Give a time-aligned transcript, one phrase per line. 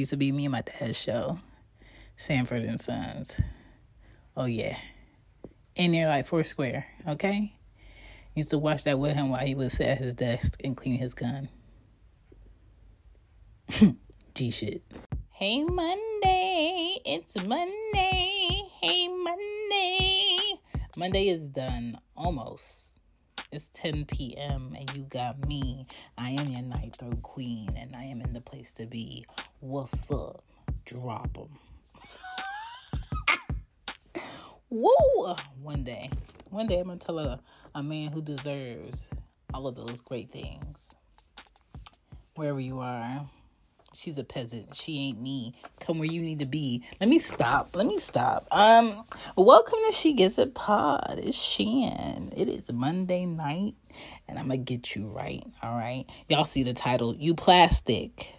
[0.00, 1.38] Used to be me and my dad's show,
[2.16, 3.38] Sanford and Sons.
[4.34, 4.78] Oh yeah,
[5.76, 6.86] in there like Foursquare.
[7.06, 7.52] Okay,
[8.34, 10.98] used to watch that with him while he would sit at his desk and clean
[10.98, 11.50] his gun.
[14.34, 14.82] G shit.
[15.28, 18.62] Hey Monday, it's Monday.
[18.80, 20.38] Hey Monday.
[20.96, 22.89] Monday is done almost.
[23.52, 24.72] It's 10 p.m.
[24.78, 25.84] and you got me.
[26.16, 29.26] I am your night throw queen and I am in the place to be.
[29.58, 30.44] What's up?
[30.84, 31.48] Drop them.
[34.70, 35.34] Woo!
[35.60, 36.10] One day.
[36.50, 37.40] One day I'm going to tell a,
[37.74, 39.08] a man who deserves
[39.52, 40.94] all of those great things.
[42.36, 43.28] Wherever you are
[43.94, 44.74] she's a peasant.
[44.74, 45.54] She ain't me.
[45.80, 46.84] Come where you need to be.
[47.00, 47.74] Let me stop.
[47.74, 48.46] Let me stop.
[48.50, 49.04] Um,
[49.36, 51.20] welcome to She Gets It Pod.
[51.22, 52.30] It's Shan.
[52.36, 53.74] It is Monday night,
[54.28, 55.42] and I'm gonna get you right.
[55.62, 57.14] All right, y'all see the title?
[57.14, 58.34] You plastic.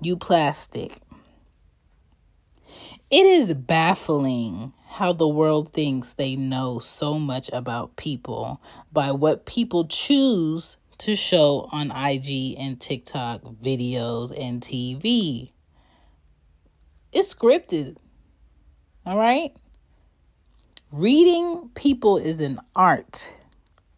[0.00, 0.98] You plastic.
[3.10, 8.60] It is baffling how the world thinks they know so much about people
[8.92, 15.50] by what people choose to show on IG and TikTok videos and TV.
[17.10, 17.96] It's scripted.
[19.06, 19.56] All right?
[20.92, 23.34] Reading people is an art.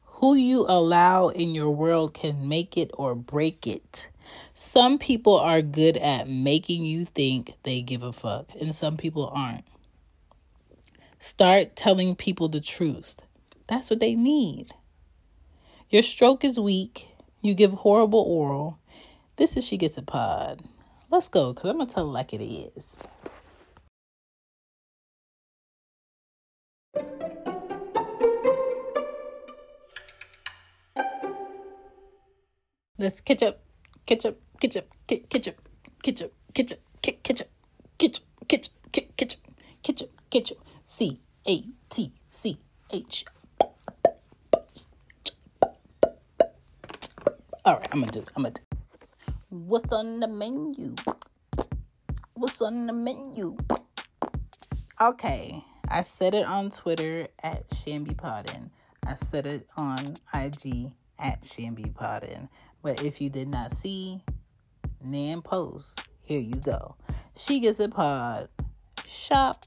[0.04, 4.08] Who you allow in your world can make it or break it.
[4.54, 9.28] Some people are good at making you think they give a fuck, and some people
[9.34, 9.64] aren't.
[11.18, 13.16] Start telling people the truth.
[13.66, 14.72] That's what they need.
[15.92, 17.10] Your stroke is weak.
[17.42, 18.78] You give horrible oral.
[19.36, 20.62] This is She Gets a Pod.
[21.10, 23.02] Let's go, because I'm going to tell it like it is.
[32.96, 33.60] Let's catch up,
[34.06, 35.56] catch up, catch up, catch up, catch up,
[36.02, 36.78] catch up, catch up,
[37.22, 37.48] catch up,
[37.98, 38.28] catch up,
[38.94, 39.40] catch up,
[39.82, 42.56] catch up, catch up, C A T C
[42.94, 43.26] H
[47.64, 48.18] All right, I'm gonna do.
[48.18, 48.28] It.
[48.34, 48.62] I'm gonna do.
[48.72, 48.78] It.
[49.50, 50.96] What's on the menu?
[52.34, 53.56] What's on the menu?
[55.00, 58.68] Okay, I said it on Twitter at Shambi Poddin.
[59.06, 60.90] I said it on IG
[61.20, 62.48] at Shambi Poddin.
[62.82, 64.24] But if you did not see
[65.04, 66.96] Nan post, here you go.
[67.36, 68.48] She gets a pod.
[69.06, 69.64] Shop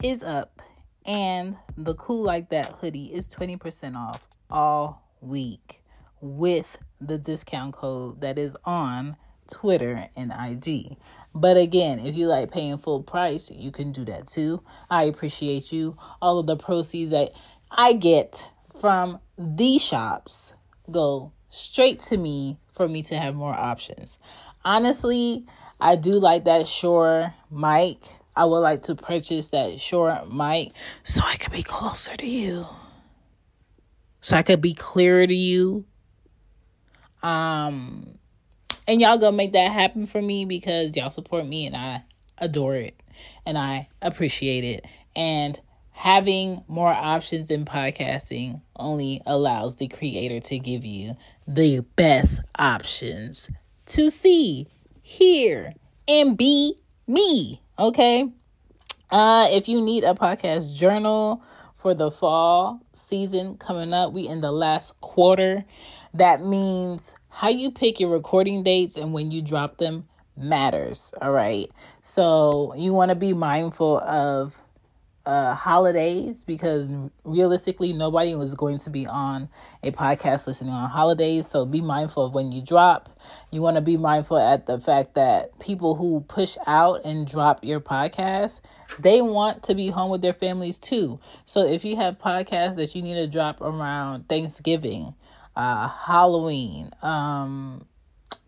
[0.00, 0.62] is up,
[1.04, 5.82] and the cool like that hoodie is 20% off all week
[6.20, 9.16] with the discount code that is on
[9.50, 10.96] Twitter and IG.
[11.34, 14.62] But again, if you like paying full price, you can do that too.
[14.90, 15.96] I appreciate you.
[16.20, 17.30] All of the proceeds that
[17.70, 18.48] I get
[18.80, 20.54] from these shops
[20.90, 24.18] go straight to me for me to have more options.
[24.64, 25.46] Honestly,
[25.80, 27.98] I do like that Shure mic.
[28.34, 30.72] I would like to purchase that Shure mic
[31.04, 32.66] so I could be closer to you.
[34.20, 35.84] So I could be clearer to you
[37.22, 38.18] um,
[38.86, 42.02] and y'all gonna make that happen for me because y'all support me and I
[42.38, 43.00] adore it
[43.44, 44.84] and I appreciate it.
[45.14, 45.58] And
[45.90, 53.50] having more options in podcasting only allows the creator to give you the best options
[53.86, 54.68] to see,
[55.02, 55.72] hear,
[56.06, 57.60] and be me.
[57.78, 58.30] Okay.
[59.10, 61.42] Uh, if you need a podcast journal
[61.78, 65.64] for the fall season coming up, we in the last quarter.
[66.14, 70.06] That means how you pick your recording dates and when you drop them
[70.36, 71.14] matters.
[71.20, 71.70] All right.
[72.02, 74.60] So you want to be mindful of
[75.28, 76.88] uh, holidays because
[77.22, 79.50] realistically, nobody was going to be on
[79.82, 81.46] a podcast listening on holidays.
[81.46, 83.10] So be mindful of when you drop.
[83.50, 87.62] You want to be mindful at the fact that people who push out and drop
[87.62, 88.62] your podcast,
[88.98, 91.20] they want to be home with their families too.
[91.44, 95.14] So if you have podcasts that you need to drop around Thanksgiving,
[95.54, 97.82] uh, Halloween, um,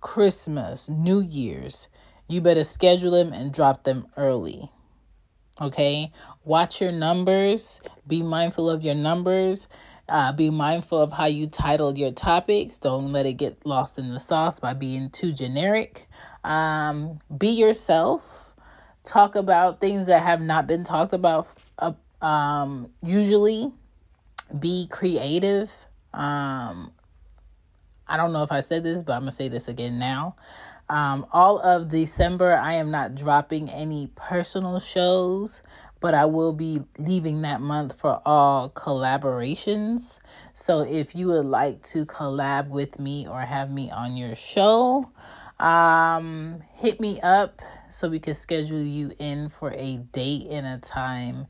[0.01, 1.91] Christmas, New Year's,
[2.27, 4.71] you better schedule them and drop them early.
[5.61, 6.11] Okay,
[6.43, 9.69] watch your numbers, be mindful of your numbers,
[10.09, 12.79] uh, be mindful of how you title your topics.
[12.79, 16.09] Don't let it get lost in the sauce by being too generic.
[16.45, 18.57] Um, be yourself,
[19.05, 21.47] talk about things that have not been talked about.
[21.79, 21.93] Uh,
[22.25, 23.71] um, usually,
[24.59, 25.71] be creative.
[26.15, 26.91] Um,
[28.09, 30.37] I don't know if I said this, but I'm to say this again now.
[30.91, 35.63] Um, all of December, I am not dropping any personal shows,
[36.01, 40.19] but I will be leaving that month for all collaborations.
[40.53, 45.09] So if you would like to collab with me or have me on your show,
[45.61, 50.79] um, hit me up so we can schedule you in for a date and a
[50.79, 51.47] time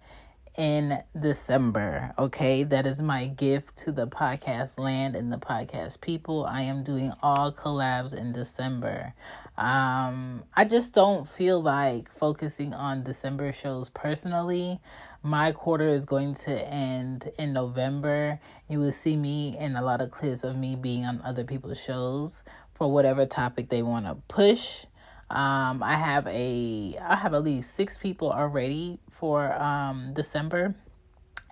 [0.56, 2.12] in December.
[2.18, 6.44] Okay, that is my gift to the podcast land and the podcast people.
[6.46, 9.14] I am doing all collabs in December.
[9.56, 14.80] Um, I just don't feel like focusing on December shows personally.
[15.22, 18.40] My quarter is going to end in November.
[18.68, 21.80] You will see me in a lot of clips of me being on other people's
[21.80, 22.42] shows
[22.74, 24.86] for whatever topic they want to push.
[25.30, 30.74] Um, I have a I have at least six people already for um, December,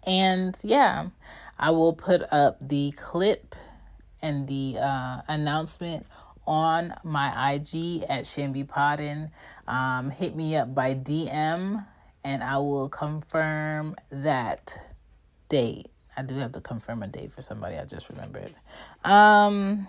[0.05, 1.09] and yeah,
[1.59, 3.55] I will put up the clip
[4.21, 6.07] and the uh, announcement
[6.45, 9.31] on my IG at Shambi Podden.
[9.69, 11.85] Um, hit me up by DM,
[12.25, 14.77] and I will confirm that
[15.49, 15.87] date.
[16.17, 17.77] I do have to confirm a date for somebody.
[17.77, 18.53] I just remembered.
[19.05, 19.87] Um,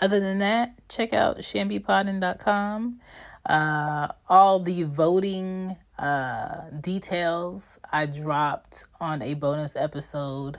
[0.00, 3.00] other than that, check out shambipodden.com.
[3.48, 10.58] Uh, all the voting uh, details I dropped on a bonus episode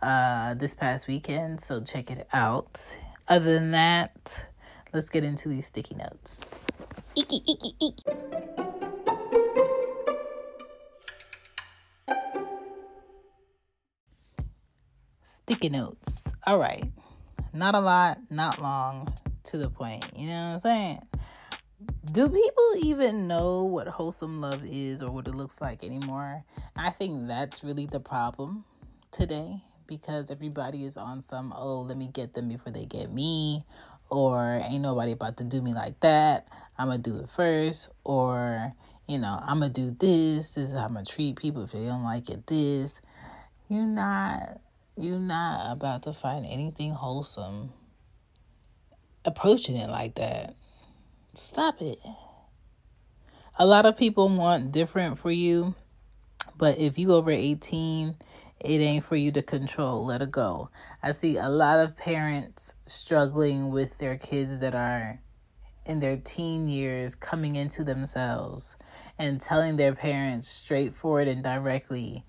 [0.00, 2.96] uh, this past weekend, so check it out.
[3.28, 4.46] Other than that,
[4.92, 6.64] let's get into these sticky notes.
[7.16, 8.30] Icky, icky, icky.
[15.22, 16.32] Sticky notes.
[16.46, 16.84] All right.
[17.52, 19.12] Not a lot, not long,
[19.44, 20.04] to the point.
[20.16, 20.98] You know what I'm saying?
[22.12, 26.44] Do people even know what wholesome love is or what it looks like anymore?
[26.76, 28.64] I think that's really the problem
[29.10, 33.64] today because everybody is on some, oh, let me get them before they get me,
[34.08, 36.48] or ain't nobody about to do me like that.
[36.78, 38.72] I'm gonna do it first, or
[39.08, 40.54] you know, I'm gonna do this.
[40.54, 42.46] This is how I'm gonna treat people if they don't like it.
[42.46, 43.02] This,
[43.68, 44.60] you're not
[45.02, 47.72] you're not about to find anything wholesome
[49.24, 50.54] approaching it like that.
[51.34, 51.98] Stop it.
[53.58, 55.74] A lot of people want different for you,
[56.56, 58.14] but if you over 18,
[58.60, 60.06] it ain't for you to control.
[60.06, 60.70] Let it go.
[61.02, 65.20] I see a lot of parents struggling with their kids that are
[65.86, 68.76] in their teen years coming into themselves
[69.18, 72.24] and telling their parents straightforward and directly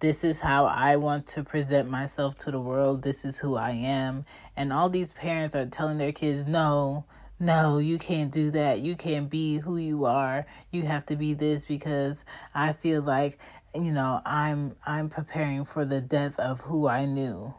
[0.00, 3.02] this is how I want to present myself to the world.
[3.02, 4.24] This is who I am.
[4.56, 7.04] And all these parents are telling their kids, no,
[7.38, 8.80] no, you can't do that.
[8.80, 10.46] You can't be who you are.
[10.70, 13.38] You have to be this because I feel like,
[13.74, 17.54] you know, I'm I'm preparing for the death of who I knew.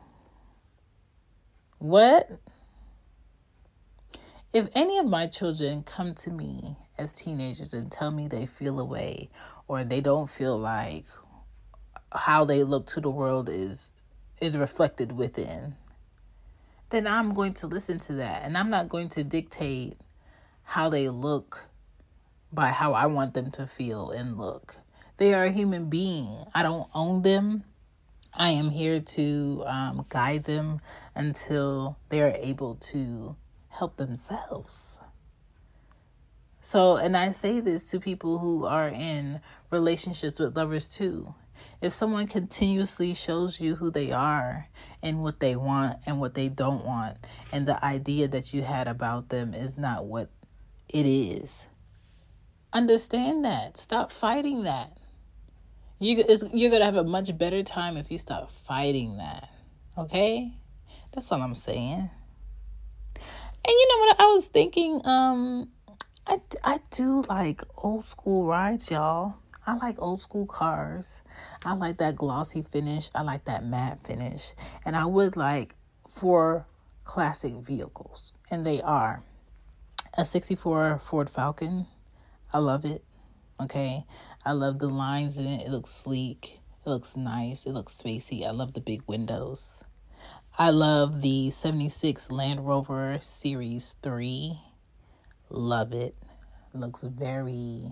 [1.80, 2.30] What?
[4.54, 8.80] If any of my children come to me as teenagers and tell me they feel
[8.80, 9.30] away
[9.68, 11.06] or they don't feel like
[12.13, 13.92] how they look to the world is
[14.42, 15.75] is reflected within
[16.89, 19.98] then I'm going to listen to that and I'm not going to dictate
[20.63, 21.65] how they look
[22.51, 24.77] by how I want them to feel and look.
[25.18, 26.45] They are a human being.
[26.54, 27.63] I don't own them.
[28.33, 30.80] I am here to um, guide them
[31.15, 33.36] until they are able to
[33.69, 35.00] help themselves.
[36.61, 39.40] So, and I say this to people who are in
[39.71, 41.33] relationships with lovers too.
[41.81, 44.68] If someone continuously shows you who they are
[45.02, 47.18] and what they want and what they don't want,
[47.52, 50.30] and the idea that you had about them is not what
[50.90, 51.66] it is,
[52.73, 53.78] understand that.
[53.78, 54.97] Stop fighting that.
[55.99, 56.23] You,
[56.54, 59.49] you're going to have a much better time if you stop fighting that.
[59.97, 60.54] Okay?
[61.11, 62.09] That's all I'm saying.
[63.68, 65.02] And you know what I was thinking?
[65.06, 65.69] Um,
[66.28, 69.37] I, I do like old school rides, y'all.
[69.68, 71.21] I like old school cars.
[71.66, 73.09] I like that glossy finish.
[73.14, 74.54] I like that matte finish.
[74.86, 75.76] And I would like
[76.07, 76.66] four
[77.04, 78.31] classic vehicles.
[78.50, 79.21] And they are
[80.14, 81.86] a 64 Ford Falcon.
[82.54, 83.04] I love it.
[83.59, 84.06] Okay.
[84.45, 85.68] I love the lines in it.
[85.68, 86.62] It looks sleek.
[86.86, 87.66] It looks nice.
[87.66, 88.47] It looks spacey.
[88.47, 89.83] I love the big windows.
[90.57, 94.57] I love the 76 Land Rover Series 3.
[95.50, 96.16] Love it.
[96.74, 97.92] looks very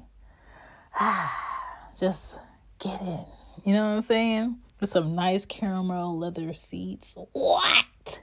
[0.97, 1.54] ah
[1.99, 2.37] just
[2.79, 3.25] get it.
[3.65, 4.59] You know what I'm saying?
[4.79, 7.15] With some nice caramel leather seats.
[7.31, 8.21] What?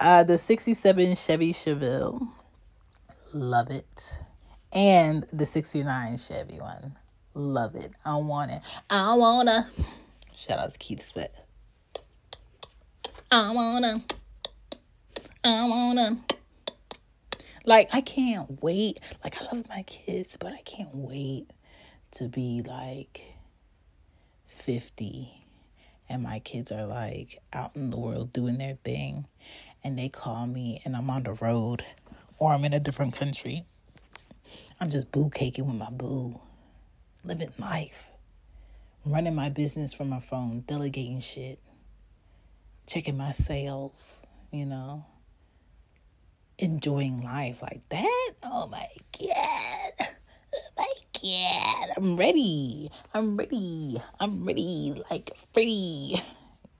[0.00, 2.20] Uh, the 67 Chevy Chevelle.
[3.32, 4.18] Love it.
[4.72, 6.96] And the 69 Chevy one.
[7.34, 7.92] Love it.
[8.04, 8.62] I want it.
[8.90, 9.68] I wanna.
[10.34, 11.34] Shout out to Keith Sweat.
[13.30, 13.96] I wanna.
[15.44, 16.18] I wanna.
[17.64, 19.00] Like, I can't wait.
[19.24, 21.50] Like, I love my kids, but I can't wait
[22.16, 23.24] to be like
[24.46, 25.30] 50
[26.08, 29.26] and my kids are like out in the world doing their thing
[29.84, 31.84] and they call me and I'm on the road
[32.38, 33.66] or I'm in a different country.
[34.80, 36.40] I'm just boo caking with my boo,
[37.22, 38.08] living life,
[39.04, 41.58] running my business from my phone, delegating shit,
[42.86, 45.04] checking my sales, you know,
[46.58, 48.30] enjoying life like that.
[48.42, 48.86] Oh my
[49.18, 49.85] God.
[51.26, 51.90] God.
[51.96, 52.90] I'm ready.
[53.12, 54.00] I'm ready.
[54.20, 55.02] I'm ready.
[55.10, 56.20] Like free.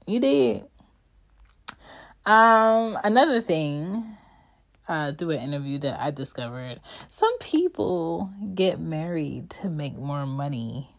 [0.06, 0.62] You did.
[2.24, 4.16] Um, another thing
[4.88, 10.90] uh, through an interview that I discovered, some people get married to make more money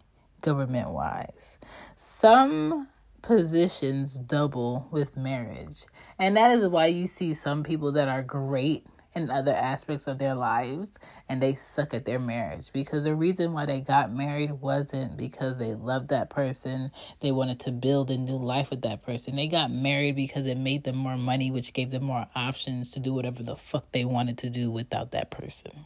[0.42, 1.60] government wise.
[1.96, 2.88] Some
[3.22, 5.86] positions double with marriage.
[6.20, 8.86] And that is why you see some people that are great
[9.18, 10.98] in other aspects of their lives
[11.28, 12.72] and they suck at their marriage.
[12.72, 16.92] Because the reason why they got married wasn't because they loved that person.
[17.20, 19.36] They wanted to build a new life with that person.
[19.36, 23.00] They got married because it made them more money which gave them more options to
[23.00, 25.86] do whatever the fuck they wanted to do without that person.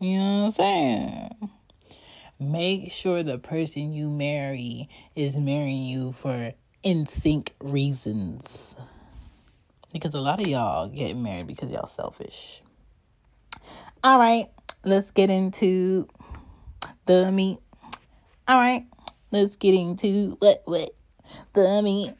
[0.00, 1.50] You know what i'm saying?
[2.40, 8.76] Make sure the person you marry is marrying you for in sync reasons
[9.94, 12.60] because a lot of y'all get married because y'all selfish.
[14.02, 14.46] All right,
[14.84, 16.08] let's get into
[17.06, 17.58] the meat.
[18.48, 18.84] All right,
[19.30, 20.90] let's get into what what
[21.54, 22.10] the meat.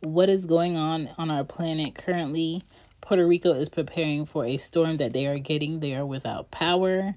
[0.00, 2.62] What is going on on our planet currently?
[3.00, 5.80] Puerto Rico is preparing for a storm that they are getting.
[5.80, 7.14] They are without power.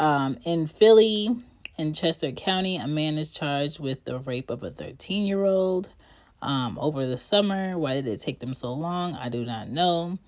[0.00, 1.30] Um, in Philly,
[1.78, 5.88] in Chester County, a man is charged with the rape of a 13 year old
[6.40, 7.78] um, over the summer.
[7.78, 9.14] Why did it take them so long?
[9.14, 10.18] I do not know.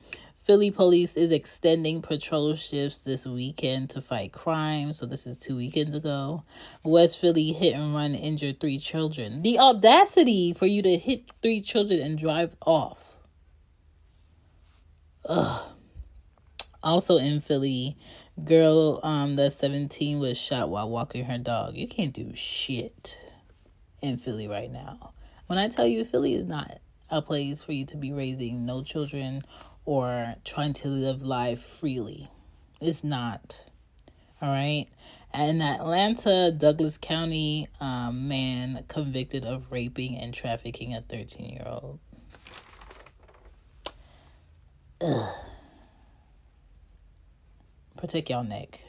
[0.45, 4.93] Philly police is extending patrol shifts this weekend to fight crime.
[4.93, 6.43] So, this is two weekends ago.
[6.83, 9.41] West Philly hit and run injured three children.
[9.41, 13.17] The audacity for you to hit three children and drive off.
[15.27, 15.71] Ugh.
[16.83, 17.97] Also in Philly,
[18.43, 21.77] girl um that's 17 was shot while walking her dog.
[21.77, 23.21] You can't do shit
[24.03, 25.13] in Philly right now.
[25.47, 28.83] When I tell you Philly is not a place for you to be raising no
[28.83, 29.43] children
[29.85, 32.29] or trying to live life freely.
[32.81, 33.65] It's not.
[34.41, 34.87] All right.
[35.33, 41.99] In Atlanta, Douglas County um, man convicted of raping and trafficking a 13 year old.
[45.01, 45.54] Ugh
[48.05, 48.85] protect your neck.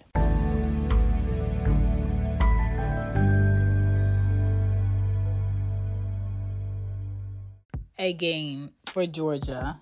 [7.97, 9.79] Again, for Georgia,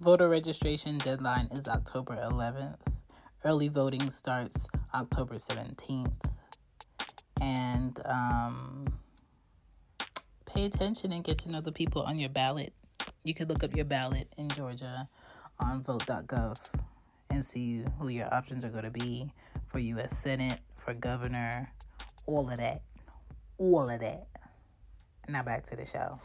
[0.00, 2.76] voter registration deadline is October 11th.
[3.46, 6.40] Early voting starts October 17th.
[7.40, 8.92] And um,
[10.44, 12.74] pay attention and get to know the people on your ballot.
[13.24, 15.08] You could look up your ballot in Georgia
[15.58, 16.58] on vote.gov
[17.30, 19.30] and see who your options are going to be
[19.66, 20.18] for U.S.
[20.18, 21.70] Senate, for governor,
[22.26, 22.82] all of that.
[23.58, 24.26] All of that.
[25.28, 26.20] Now back to the show.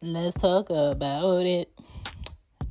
[0.00, 1.70] Let's talk about it.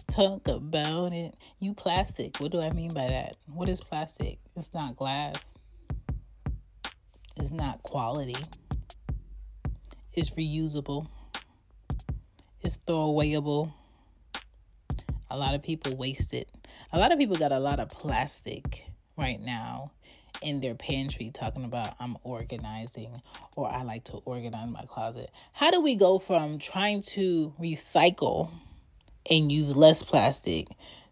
[0.10, 1.34] Talk about it.
[1.62, 2.38] You plastic.
[2.42, 3.36] What do I mean by that?
[3.48, 4.40] What is plastic?
[4.58, 5.58] It's not glass.
[7.38, 8.36] It's not quality.
[10.14, 11.08] It's reusable.
[12.60, 13.72] It's throwawayable.
[15.30, 16.50] A lot of people waste it.
[16.92, 18.84] A lot of people got a lot of plastic
[19.16, 19.92] right now
[20.42, 23.22] in their pantry talking about I'm organizing
[23.56, 25.32] or I like to organize my closet.
[25.54, 28.50] How do we go from trying to recycle
[29.30, 30.68] and use less plastic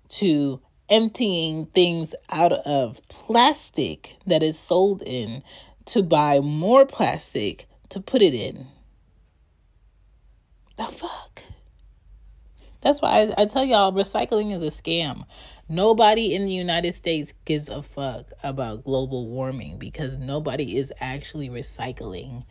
[0.09, 5.41] to emptying things out of plastic that is sold in
[5.85, 8.67] to buy more plastic to put it in?
[10.79, 11.43] The fuck?
[12.79, 15.25] That's why I, I tell y'all recycling is a scam.
[15.67, 21.49] Nobody in the United States gives a fuck about global warming because nobody is actually
[21.49, 22.45] recycling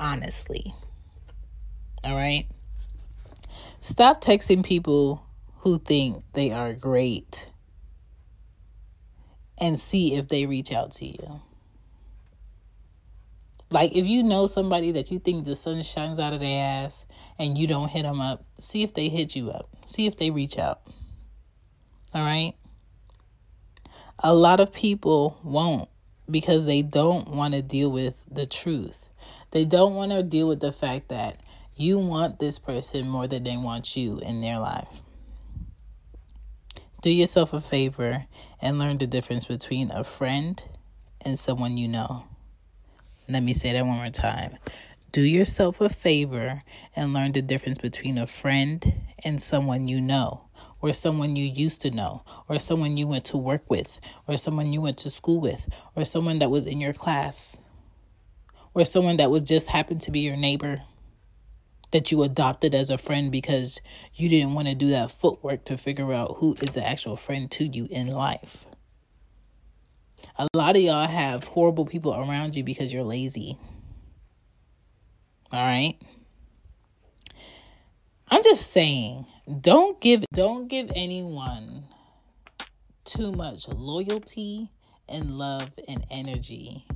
[0.00, 0.74] honestly.
[2.02, 2.48] All right?
[3.80, 5.24] Stop texting people
[5.58, 7.52] who think they are great
[9.58, 11.40] and see if they reach out to you.
[13.70, 17.06] Like if you know somebody that you think the sun shines out of their ass
[17.38, 19.68] and you don't hit them up, see if they hit you up.
[19.86, 20.80] See if they reach out.
[22.12, 22.54] All right?
[24.18, 25.88] A lot of people won't
[26.28, 29.08] because they don't want to deal with the truth.
[29.52, 31.40] They don't want to deal with the fact that
[31.76, 35.02] you want this person more than they want you in their life.
[37.02, 38.26] Do yourself a favor
[38.60, 40.62] and learn the difference between a friend
[41.22, 42.24] and someone you know.
[43.30, 44.56] Let me say that one more time.
[45.12, 46.62] Do yourself a favor
[46.96, 48.92] and learn the difference between a friend
[49.24, 50.48] and someone you know,
[50.80, 54.72] or someone you used to know, or someone you went to work with, or someone
[54.72, 57.56] you went to school with, or someone that was in your class,
[58.74, 60.82] or someone that was just happened to be your neighbor
[61.92, 63.80] that you adopted as a friend because
[64.14, 67.48] you didn't want to do that footwork to figure out who is the actual friend
[67.52, 68.64] to you in life.
[70.40, 73.58] A lot of y'all have horrible people around you because you're lazy.
[75.52, 75.96] All right?
[78.30, 79.26] I'm just saying,
[79.60, 81.84] don't give don't give anyone
[83.04, 84.70] too much loyalty
[85.10, 86.86] and love and energy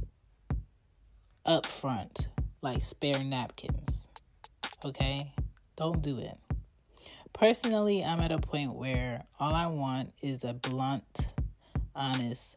[1.45, 2.29] up front
[2.63, 4.09] like spare napkins.
[4.87, 5.21] Okay?
[5.77, 6.39] Don't do it.
[7.35, 11.35] Personally, I'm at a point where all I want is a blunt,
[11.95, 12.57] honest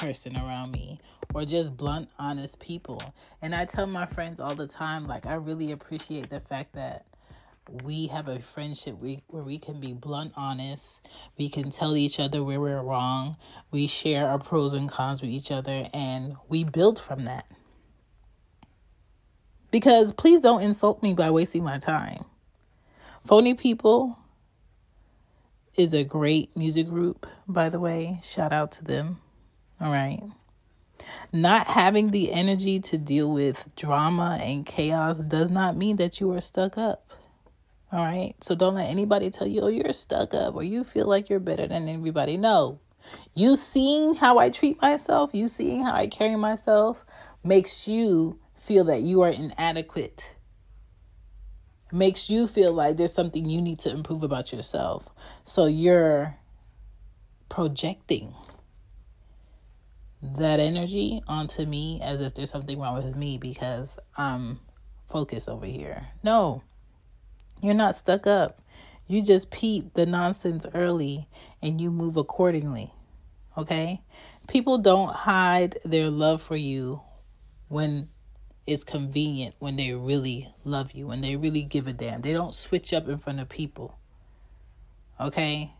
[0.00, 0.98] person around me
[1.34, 3.02] or just blunt, honest people.
[3.42, 7.04] And I tell my friends all the time, like, I really appreciate the fact that
[7.84, 11.06] we have a friendship where we can be blunt, honest.
[11.38, 13.36] We can tell each other where we're wrong.
[13.70, 17.46] We share our pros and cons with each other, and we build from that.
[19.70, 22.24] Because please don't insult me by wasting my time.
[23.24, 24.18] Phony People
[25.76, 28.18] is a great music group, by the way.
[28.24, 29.18] Shout out to them.
[29.80, 30.20] All right.
[31.32, 36.32] Not having the energy to deal with drama and chaos does not mean that you
[36.32, 37.10] are stuck up.
[37.92, 38.34] All right.
[38.40, 41.40] So don't let anybody tell you, oh, you're stuck up or you feel like you're
[41.40, 42.36] better than everybody.
[42.36, 42.78] No.
[43.34, 47.04] You seeing how I treat myself, you seeing how I carry myself
[47.42, 50.30] makes you feel that you are inadequate
[51.92, 55.08] makes you feel like there's something you need to improve about yourself.
[55.44, 56.36] So you're
[57.48, 58.34] projecting
[60.22, 64.60] that energy onto me as if there's something wrong with me because I'm
[65.08, 66.06] focused over here.
[66.22, 66.62] No,
[67.62, 68.58] you're not stuck up.
[69.06, 71.26] You just peep the nonsense early
[71.62, 72.92] and you move accordingly.
[73.56, 74.00] Okay?
[74.46, 77.00] People don't hide their love for you
[77.68, 78.08] when
[78.66, 82.20] it's convenient when they really love you, when they really give a damn.
[82.20, 83.98] They don't switch up in front of people.
[85.18, 85.72] Okay?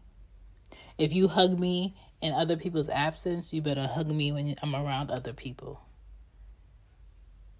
[0.98, 5.10] If you hug me in other people's absence, you better hug me when I'm around
[5.10, 5.80] other people.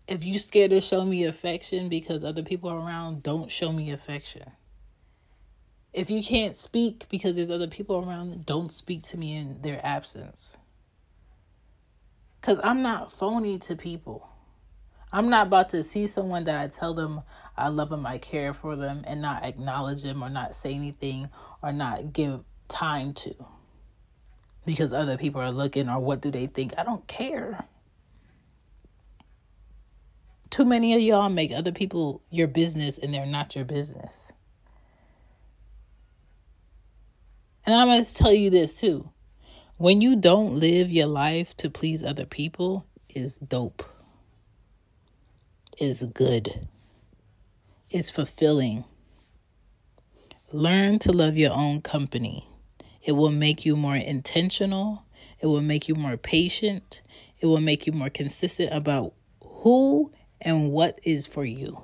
[0.07, 4.51] If you scared to show me affection because other people around, don't show me affection.
[5.93, 9.81] If you can't speak because there's other people around, don't speak to me in their
[9.85, 10.57] absence.
[12.41, 14.29] Because I'm not phony to people.
[15.13, 17.23] I'm not about to see someone that I tell them
[17.57, 21.29] I love them, I care for them, and not acknowledge them or not say anything
[21.63, 23.35] or not give time to
[24.71, 26.75] because other people are looking or what do they think.
[26.79, 27.65] I don't care.
[30.51, 34.33] Too many of y'all make other people your business and they're not your business.
[37.67, 39.11] And I'm going to tell you this too.
[39.77, 43.83] When you don't live your life to please other people is dope
[45.81, 46.69] is good,
[47.91, 48.85] it's fulfilling.
[50.53, 52.50] Learn to love your own company.
[53.03, 55.05] It will make you more intentional,
[55.41, 57.03] it will make you more patient,
[57.39, 61.83] it will make you more consistent about who and what is for you.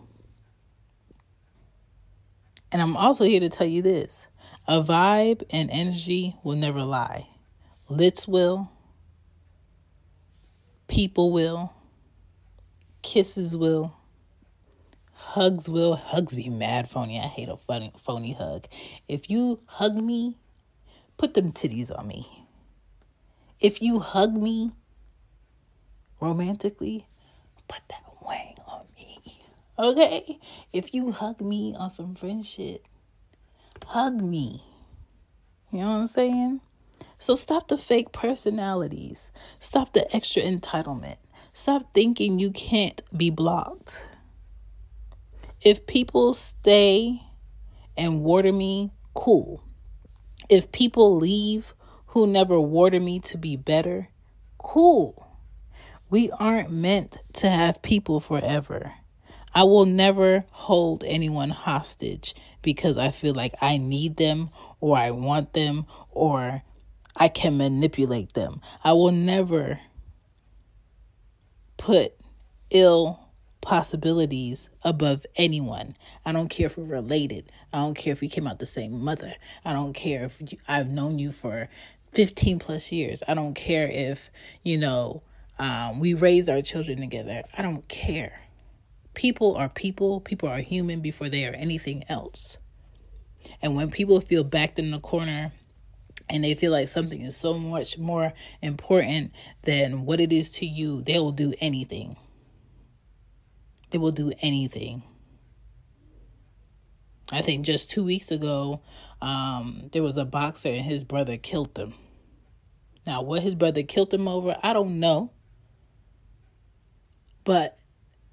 [2.72, 4.28] And I'm also here to tell you this
[4.68, 7.26] a vibe and energy will never lie.
[7.88, 8.70] Lits will,
[10.88, 11.72] people will,
[13.06, 13.94] Kisses will.
[15.12, 15.94] Hugs will.
[15.94, 17.20] Hugs be mad phony.
[17.20, 18.66] I hate a funny, phony hug.
[19.06, 20.36] If you hug me,
[21.16, 22.46] put them titties on me.
[23.60, 24.72] If you hug me
[26.20, 27.06] romantically,
[27.68, 29.18] put that wang on me.
[29.78, 30.38] Okay?
[30.72, 32.86] If you hug me on some friendship,
[33.84, 34.62] hug me.
[35.72, 36.60] You know what I'm saying?
[37.18, 39.30] So stop the fake personalities.
[39.60, 41.16] Stop the extra entitlement.
[41.52, 44.06] Stop thinking you can't be blocked.
[45.62, 47.18] If people stay
[47.96, 49.62] and water me, cool.
[50.48, 51.74] If people leave
[52.06, 54.08] who never water me to be better,
[54.58, 55.26] cool.
[56.08, 58.92] We aren't meant to have people forever.
[59.54, 65.10] I will never hold anyone hostage because I feel like I need them or I
[65.10, 66.62] want them or
[67.16, 68.60] I can manipulate them.
[68.84, 69.80] I will never
[71.76, 72.12] put
[72.70, 73.18] ill
[73.60, 75.96] possibilities above anyone.
[76.24, 77.50] I don't care if we're related.
[77.76, 79.34] I don't care if we came out the same mother.
[79.62, 81.68] I don't care if you, I've known you for
[82.14, 83.22] 15 plus years.
[83.28, 84.30] I don't care if,
[84.62, 85.22] you know,
[85.58, 87.42] um, we raise our children together.
[87.54, 88.40] I don't care.
[89.12, 92.56] People are people, people are human before they are anything else.
[93.60, 95.52] And when people feel backed in the corner
[96.30, 99.32] and they feel like something is so much more important
[99.64, 102.16] than what it is to you, they will do anything.
[103.90, 105.02] They will do anything.
[107.32, 108.80] I think just two weeks ago,
[109.20, 111.94] um, there was a boxer and his brother killed him.
[113.06, 115.30] Now, what his brother killed him over, I don't know.
[117.44, 117.78] But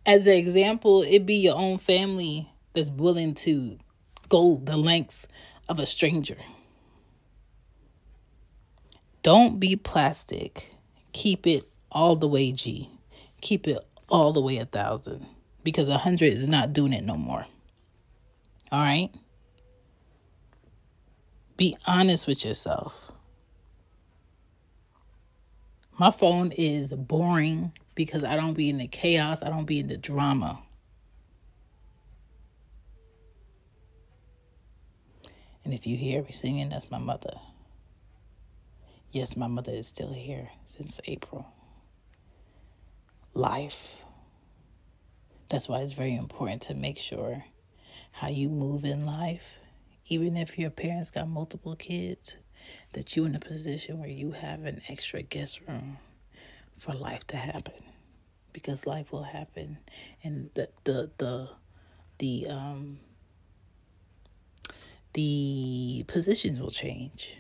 [0.06, 3.78] as an example, it be your own family that's willing to
[4.30, 5.28] go the lengths
[5.70, 6.38] of a stranger.
[9.22, 10.72] Don't be plastic.
[11.14, 12.90] Keep it all the way G.
[13.42, 13.80] Keep it
[14.10, 15.26] all the way a thousand.
[15.64, 17.46] Because a hundred is not doing it no more.
[18.74, 19.12] All right?
[21.58, 23.12] Be honest with yourself.
[26.00, 29.88] My phone is boring because I don't be in the chaos, I don't be in
[29.88, 30.60] the drama.
[35.64, 37.36] And if you hear me singing, that's my mother.
[39.12, 41.46] Yes, my mother is still here since April.
[43.36, 44.04] Life.
[45.50, 47.46] That's why it's very important to make sure
[48.14, 49.58] how you move in life,
[50.08, 52.38] even if your parents got multiple kids,
[52.94, 55.98] that you're in a position where you have an extra guest room
[56.78, 57.74] for life to happen.
[58.54, 59.80] Because life will happen
[60.24, 61.50] and the the the
[62.20, 63.00] the um
[65.14, 67.36] the positions will change.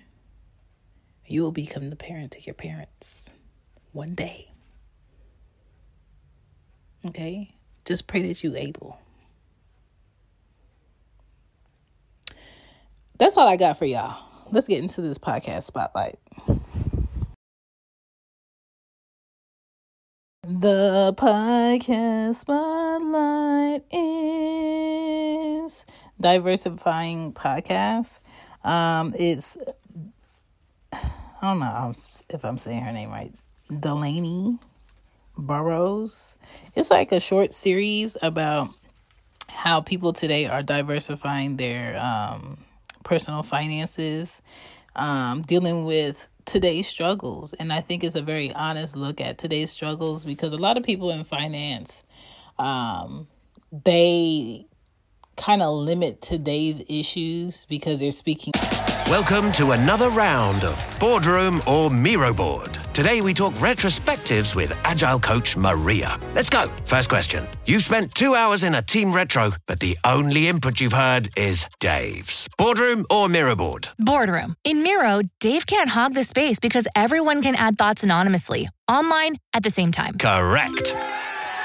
[1.27, 3.29] You will become the parent to your parents
[3.91, 4.49] one day.
[7.05, 7.53] Okay?
[7.85, 8.97] Just pray that you're able.
[13.17, 14.17] That's all I got for y'all.
[14.51, 16.15] Let's get into this podcast spotlight.
[20.43, 25.85] The podcast spotlight is
[26.19, 28.19] diversifying podcasts.
[28.63, 29.57] Um, it's
[30.91, 30.99] I
[31.41, 31.93] don't know
[32.29, 33.33] if I'm saying her name right.
[33.79, 34.59] Delaney
[35.37, 36.37] Burrows.
[36.75, 38.69] It's like a short series about
[39.47, 42.57] how people today are diversifying their um,
[43.03, 44.41] personal finances,
[44.95, 47.53] um, dealing with today's struggles.
[47.53, 50.83] And I think it's a very honest look at today's struggles because a lot of
[50.83, 52.03] people in finance,
[52.59, 53.27] um,
[53.85, 54.65] they
[55.35, 58.53] kind of limit today's issues because they're speaking.
[59.07, 62.79] Welcome to another round of Boardroom or Miro Board.
[62.93, 66.17] Today we talk retrospectives with Agile coach Maria.
[66.33, 66.67] Let's go.
[66.85, 67.45] First question.
[67.65, 71.67] You've spent two hours in a team retro, but the only input you've heard is
[71.79, 72.47] Dave's.
[72.57, 73.89] Boardroom or Miro Board?
[73.99, 74.55] Boardroom.
[74.63, 79.63] In Miro, Dave can't hog the space because everyone can add thoughts anonymously, online at
[79.63, 80.17] the same time.
[80.17, 80.95] Correct.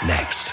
[0.04, 0.52] Next.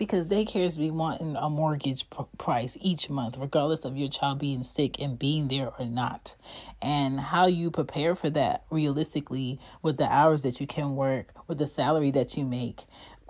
[0.00, 4.62] because daycares be wanting a mortgage p- price each month, regardless of your child being
[4.62, 6.36] sick and being there or not.
[6.80, 11.58] And how you prepare for that realistically with the hours that you can work, with
[11.58, 12.84] the salary that you make,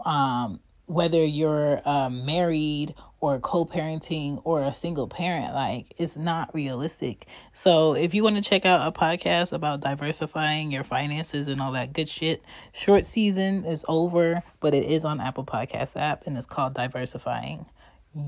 [0.06, 7.26] um, whether you're um, married or co-parenting or a single parent like it's not realistic
[7.52, 11.72] so if you want to check out a podcast about diversifying your finances and all
[11.72, 16.37] that good shit short season is over but it is on apple podcast app and
[16.37, 17.66] it's called diversifying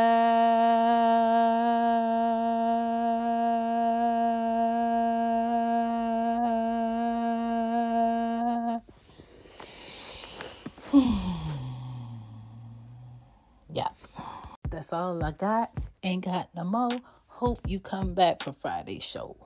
[14.74, 15.72] That's all I got.
[16.02, 16.90] Ain't got no more.
[17.28, 19.38] Hope you come back for Friday's show.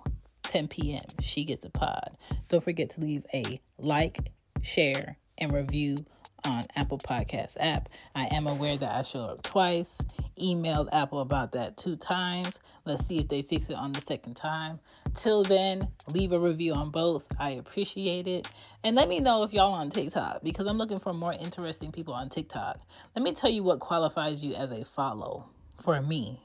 [0.44, 1.04] 10 p.m.
[1.20, 2.16] She gets a pod.
[2.48, 5.98] Don't forget to leave a like, share, and review
[6.46, 7.90] on Apple Podcast app.
[8.16, 9.98] I am aware that I show up twice.
[10.40, 12.60] emailed Apple about that two times.
[12.86, 14.80] Let's see if they fix it on the second time.
[15.14, 17.28] Till then, leave a review on both.
[17.40, 18.50] I appreciate it.
[18.84, 22.14] And let me know if y'all on TikTok because I'm looking for more interesting people
[22.14, 22.80] on TikTok.
[23.16, 25.46] Let me tell you what qualifies you as a follow
[25.80, 26.40] for me.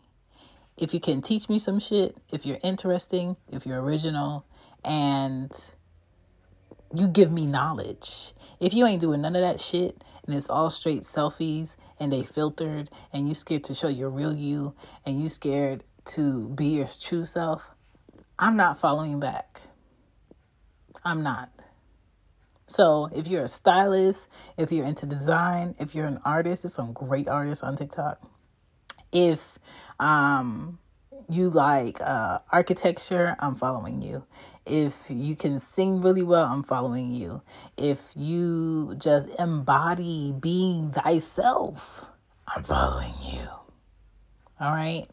[0.78, 4.46] If you can teach me some shit, if you're interesting, if you're original,
[4.84, 5.52] and
[6.94, 8.32] you give me knowledge.
[8.62, 12.22] If you ain't doing none of that shit and it's all straight selfies and they
[12.22, 16.86] filtered and you scared to show your real you and you scared to be your
[16.86, 17.68] true self,
[18.38, 19.60] I'm not following back.
[21.04, 21.50] I'm not.
[22.68, 26.92] So if you're a stylist, if you're into design, if you're an artist, there's some
[26.92, 28.20] great artists on TikTok.
[29.10, 29.58] If
[29.98, 30.78] um
[31.28, 34.24] you like uh, architecture, I'm following you.
[34.64, 37.42] If you can sing really well, I'm following you.
[37.76, 42.10] If you just embody being thyself,
[42.46, 43.46] I'm following you.
[44.60, 45.06] All right?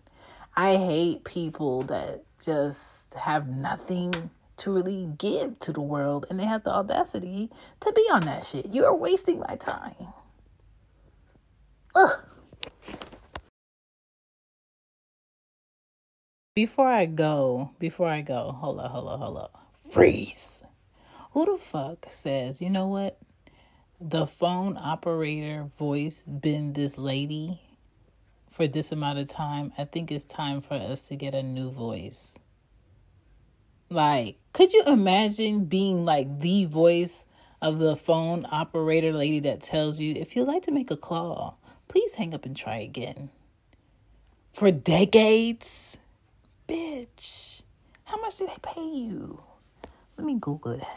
[0.55, 6.45] I hate people that just have nothing to really give to the world and they
[6.45, 8.67] have the audacity to be on that shit.
[8.67, 9.95] You are wasting my time.
[11.95, 12.11] Ugh.
[16.59, 19.65] Before I go, before I go, hold up, hold up, hold up.
[19.91, 20.61] Freeze.
[21.31, 23.17] Who the fuck says, you know what?
[24.01, 27.61] The phone operator voice been this lady
[28.49, 29.71] for this amount of time.
[29.77, 32.37] I think it's time for us to get a new voice.
[33.89, 37.25] Like, could you imagine being like the voice
[37.61, 41.57] of the phone operator lady that tells you if you'd like to make a call,
[41.87, 43.29] please hang up and try again?
[44.51, 45.88] For decades?
[46.69, 47.63] Bitch,
[48.05, 49.41] how much did they pay you?
[50.17, 50.89] Let me Google that.